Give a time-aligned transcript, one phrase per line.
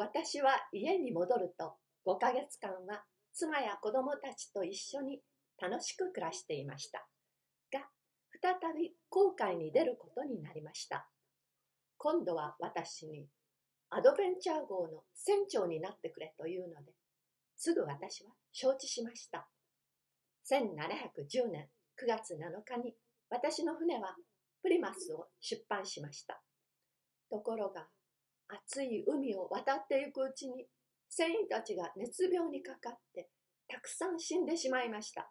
[0.00, 1.74] 私は家に戻ると
[2.06, 3.04] 5ヶ月間は
[3.34, 5.20] 妻や子供たちと一緒に
[5.60, 7.06] 楽しく暮らしていました。
[7.70, 7.84] が、
[8.40, 11.06] 再び航海に出ることになりました。
[11.98, 13.26] 今度は私に
[13.90, 16.92] アドベンチャー号の船長になってくれというので、
[17.58, 19.50] すぐ私は承知しました。
[20.50, 21.68] 1710年
[22.02, 22.94] 9月7日に
[23.28, 24.16] 私の船は
[24.62, 26.40] プリマスを出版しました。
[27.28, 27.86] ところが、
[28.66, 30.66] 暑い海を渡っていくうちに
[31.08, 33.28] 船員たちが熱病にかかって
[33.68, 35.30] たくさん死んでしまいました。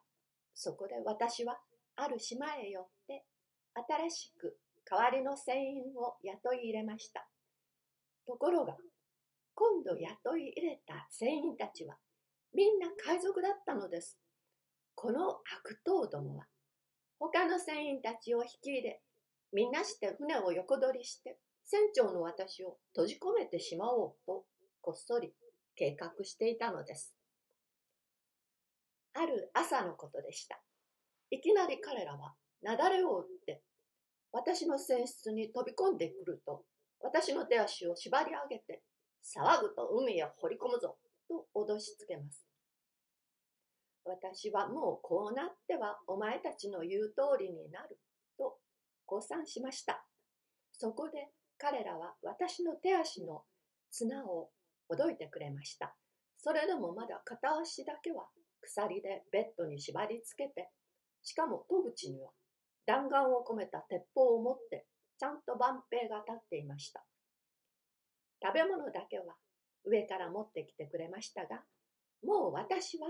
[0.56, 1.58] そこで私は
[1.96, 3.26] ある島へ寄って
[3.76, 4.58] 新しく
[4.90, 7.28] 代わりの船員を雇い入れました。
[8.26, 8.76] ところが
[9.56, 11.96] 今度雇い入れた船員たちは
[12.54, 14.18] みんな海賊だったのです。
[14.96, 16.46] この悪党どもは
[17.20, 19.02] 他の船員たちを引き入れ
[19.52, 21.38] みんなして船を横取りして
[21.72, 24.44] 船長の私を閉じ込めてしまおうと
[24.82, 25.36] こっそり
[25.76, 27.14] 計画していたのです。
[29.14, 30.60] ある朝のことでした。
[31.30, 33.62] いきなり彼らは雪崩を打って
[34.32, 36.64] 私の船室に飛び込んでくると
[37.02, 38.82] 私の手足を縛り上げて
[39.24, 42.48] 騒ぐと海へ放り込むぞと脅しつけます。
[44.06, 48.00] 私はもうこうなってはお前たちの言う通りになる
[48.40, 48.58] と
[49.06, 50.04] 降参しました。
[50.74, 51.28] そこで
[51.60, 53.44] 彼らは私の手足の
[53.92, 54.50] 綱を
[54.88, 55.94] ほどいてくれました。
[56.38, 58.28] それでもまだ片足だけは
[58.62, 60.70] 鎖でベッドに縛り付けて、
[61.22, 62.30] しかも戸口には
[62.86, 64.86] 弾丸を込めた鉄砲を持って
[65.20, 67.04] ちゃんと万平が立っていました。
[68.42, 69.36] 食べ物だけは
[69.84, 71.62] 上から持ってきてくれましたが、
[72.24, 73.08] もう私は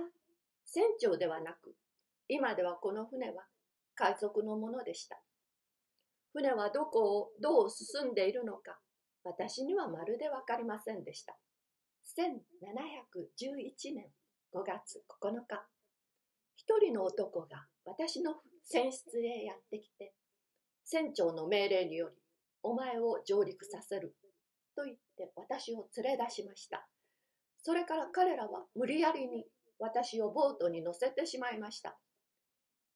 [0.66, 1.76] 船長ではなく、
[2.28, 3.44] 今ではこの船は
[3.94, 5.22] 海賊のものでした。
[6.34, 8.80] 船はどこをどう進んでいるのか、
[9.24, 11.38] 私にはまるでわかりませんでした。
[12.18, 14.12] 1711年
[14.54, 15.68] 5月9日、
[16.56, 20.14] 一人の男が私の船室へやってきて、
[20.86, 22.16] 船長の命令により、
[22.64, 24.16] お前を上陸させる、
[24.76, 26.88] と言って私を連れ出しました。
[27.62, 29.46] それから彼らは無理やりに
[29.80, 31.98] 私をボートに乗せてしまいました。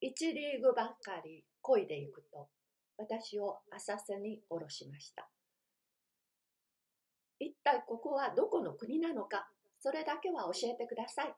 [0.01, 2.49] 一リーグばかり漕いでいくと、
[2.97, 5.27] 私を浅瀬に下ろしました。
[7.39, 9.47] 一体ここはどこの国なのか、
[9.79, 11.33] それだけは教えてください。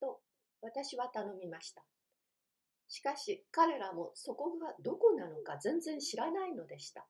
[0.00, 0.20] と
[0.62, 1.82] 私は頼みました。
[2.88, 7.06] しかし彼らもそこがどこなのか全然知らないのでした。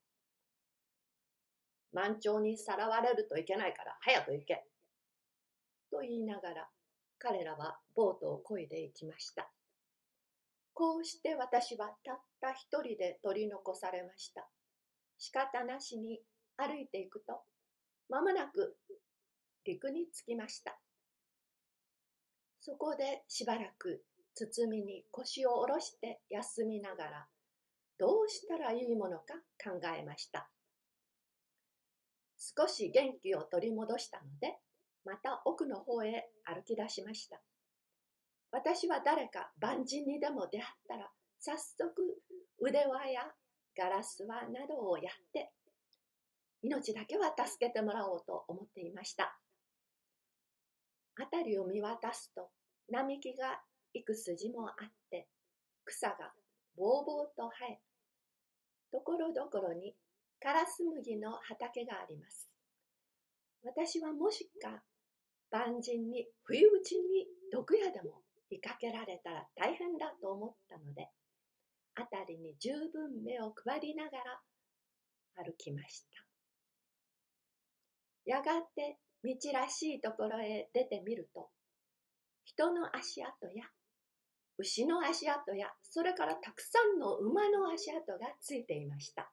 [1.92, 4.64] 満潮にさらわれるといけないから早く行け。
[5.90, 6.68] と言いながら
[7.18, 9.48] 彼らはボートを漕いで行きました。
[10.74, 14.46] こうして私はたった一人で取り残されました。
[15.18, 16.20] 仕方なしに
[16.56, 17.40] 歩いていくと
[18.08, 18.76] まもなく
[19.64, 20.76] 陸に着きました。
[22.60, 24.02] そこでしばらく
[24.34, 27.26] 包みに腰を下ろして休みながら
[27.98, 30.50] どうしたらいいものか考えました。
[32.36, 34.58] 少し元気を取り戻したので
[35.04, 37.40] また奥の方へ歩き出しました。
[38.54, 41.10] 私は誰か万人にでも出会ったら
[41.40, 41.90] 早速
[42.60, 43.22] 腕輪や
[43.76, 45.50] ガラス輪などをやって
[46.62, 49.36] 命だけは助けてもらおうと思っていました。
[51.18, 52.48] 辺りを見渡すと
[52.88, 53.58] 並木が
[53.92, 55.26] 幾筋もあって
[55.84, 56.32] 草が
[56.76, 57.80] ぼうぼうと生え
[58.92, 59.96] ところどころに
[60.40, 62.48] カラス麦の畑があります。
[63.64, 64.84] 私はもしか
[65.50, 71.08] 万人に不意打ちに毒矢でも見かけられたら大変だと思ったので
[71.96, 74.40] 辺りに十分目を配りながら
[75.36, 76.08] 歩きました。
[78.26, 81.48] やがて道らしいところへ出てみると、
[82.44, 83.64] 人の足跡や
[84.58, 89.32] 牛の足跡や、それからたくさんの馬の足跡がついていました。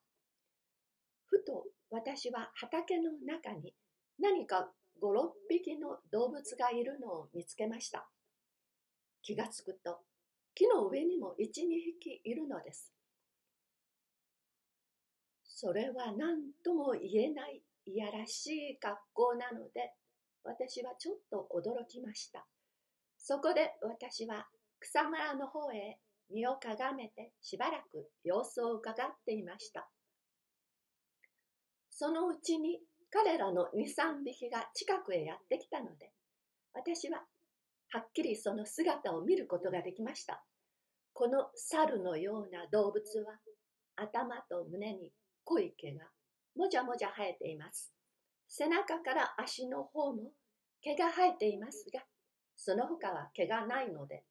[1.27, 3.75] ふと私は畑の中に
[4.19, 8.09] 何か5、6匹の動物がいるのを見つけました。
[9.21, 9.99] 気がつくと
[10.55, 11.49] 木の上にも1、2
[11.99, 12.91] 匹いるのです。
[15.45, 19.93] それは何とも言えないいやらしい格好なので、
[20.43, 22.45] 私はちょっと驚きました。
[23.17, 24.47] そこで私は
[24.79, 25.99] 草むらの方へ
[26.31, 29.87] 身をかがめてしばらく様子を伺っていました。
[31.91, 32.79] そのうちに
[33.11, 36.11] 彼らの2、3匹が近くへやってきたので、
[36.73, 37.21] 私は
[37.93, 40.43] はっきりその姿を見ることができました。
[41.13, 43.37] この猿のような動物は
[43.97, 45.11] 頭と胸に
[45.43, 46.05] 濃い毛が
[46.55, 47.93] もじゃもじゃ生えています。
[48.47, 50.31] 背中から足の方も
[50.81, 52.01] 毛が生えていますが、
[52.55, 54.23] その他は毛がないので、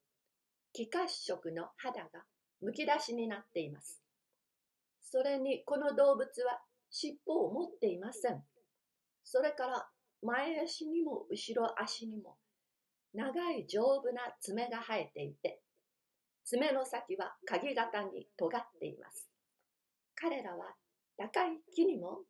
[0.73, 2.25] 気褐色の肌が
[2.62, 4.03] むき出しになっています。
[5.03, 6.61] それにこの動物は
[6.91, 8.43] 尻尾を持っていません。
[9.25, 9.89] それから
[10.23, 12.37] 前足にも後ろ足にも
[13.15, 15.61] 長い丈夫な爪が生えていて、
[16.45, 19.29] 爪の先は鍵型に尖っています。
[20.15, 20.75] 彼らは
[21.17, 22.21] 高い木にも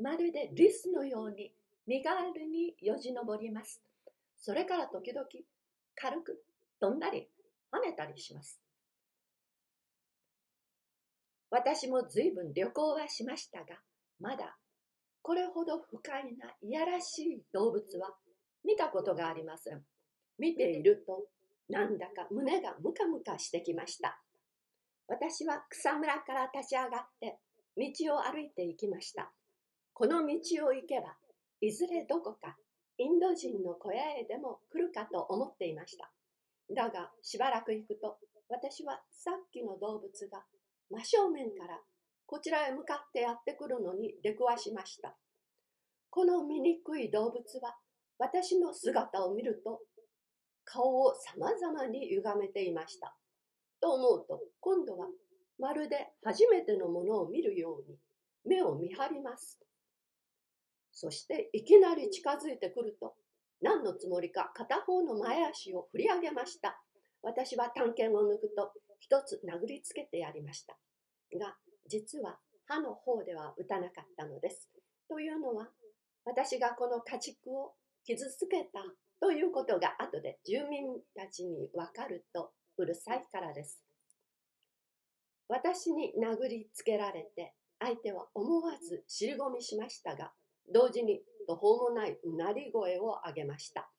[0.00, 1.52] まるでリスのように
[1.86, 3.82] 身軽によじ登ります。
[4.36, 5.26] それから時々
[5.96, 6.42] 軽く
[6.80, 7.28] 飛んだり
[7.72, 8.60] 跳ねたりします。
[11.50, 13.66] 私も随分旅行はしましたが、
[14.20, 14.56] まだ
[15.22, 18.14] これほど不快ないやらしい動物は
[18.64, 19.82] 見たことがありません。
[20.38, 21.24] 見ていると
[21.68, 24.20] なんだか胸がムカムカしてきました。
[25.06, 27.38] 私は草むらから立ち上がって
[27.76, 29.30] 道を歩いて行きました。
[29.94, 31.16] この道を行けば
[31.60, 32.56] いずれどこか
[32.98, 36.10] インド人の小屋へでも来るかと思っていました。
[36.74, 38.18] だがしばらく行くと
[38.48, 40.44] 私はさっきの動物が
[40.90, 41.78] 真正面から
[42.26, 45.16] こちらへ向かってやってくるのに出くわしました。
[46.10, 47.76] この醜い動物は
[48.18, 49.80] 私の姿を見ると
[50.70, 53.16] 顔を様々に歪めていました。
[53.80, 55.06] と思うと今度は
[55.58, 57.96] まるで初めてのものを見るように
[58.44, 59.58] 目を見張ります。
[60.92, 63.14] そしていきなり近づいてくると
[63.60, 66.80] 何のつもりか片方の前足を振り上げました。
[67.22, 70.76] 私は探検を抜くと一つ殴りつけてやりました。
[71.38, 71.56] が、
[71.88, 74.68] 実は歯の方では打たなかったのです。
[75.08, 75.68] というのは、
[76.24, 77.72] 私がこの家畜を
[78.04, 78.80] 傷つけた
[79.20, 83.80] ということが後で住民たちにわかるとうるさいからです。
[85.48, 90.32] 私に殴りつけられて相手は思わず尻込みしましたが、
[90.72, 93.90] 同時に途方もないうなり声を上げました。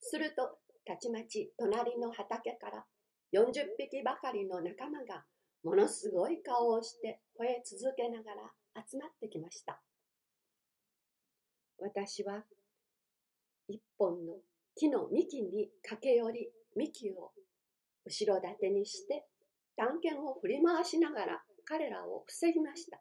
[0.00, 2.84] すると、たちまち隣の畑から
[3.32, 5.24] 40匹ばかりの仲間が
[5.62, 9.80] ものすごい顔をして吠え続けながら集まってきました。
[11.78, 12.44] 私は
[13.68, 14.34] 一本の
[14.76, 17.32] 木の幹に駆け寄り幹を
[18.04, 19.24] 後ろ盾にして
[19.76, 23.00] 探検を振り回しながら彼らを防ぎました。